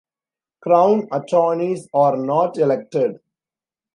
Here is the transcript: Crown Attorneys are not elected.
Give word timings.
Crown 0.63 1.09
Attorneys 1.11 1.87
are 1.93 2.17
not 2.17 2.57
elected. 2.57 3.19